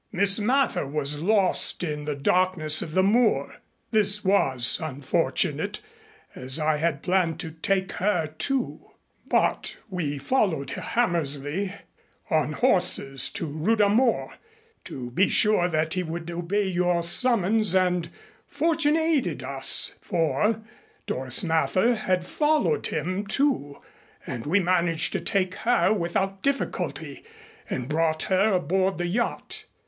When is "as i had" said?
6.33-7.03